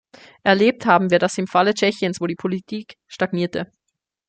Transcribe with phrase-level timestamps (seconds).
[0.41, 3.71] Erlebt haben wir das im Falle Tschechiens, wo die Politik stagnierte.